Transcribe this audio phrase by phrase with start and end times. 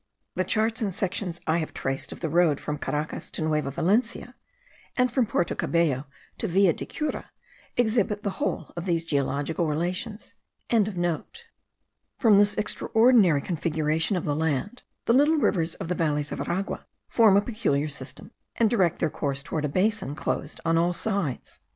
[0.33, 4.33] The charts and sections I have traced of the road from Caracas to Nueva Valencia,
[4.97, 6.05] and from Porto Cabello
[6.39, 7.29] to Villa de Cura,
[7.77, 10.33] exhibit the whole of these geological relations.)
[12.17, 16.87] From this extraordinary configuration of the land, the little rivers of the valleys of Aragua
[17.07, 21.59] form a peculiar system, and direct their course towards a basin closed on all sides.